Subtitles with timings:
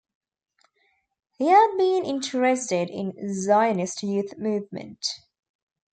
[1.37, 5.05] He had been interested in the Zionist youth movement.